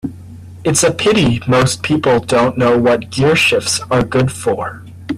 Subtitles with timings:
[0.63, 4.83] It's a pity most people do not know what gearshifts are good for.